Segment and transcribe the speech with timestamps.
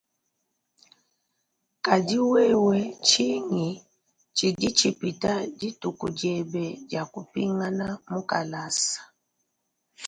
[1.85, 3.69] Kadi wewe tshingi
[4.35, 9.01] tshidi tshipita dithuku diebe di kupingana mukalasa?